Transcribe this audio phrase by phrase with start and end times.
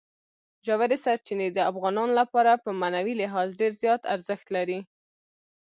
[0.65, 4.79] ژورې سرچینې د افغانانو لپاره په معنوي لحاظ ډېر زیات ارزښت لري.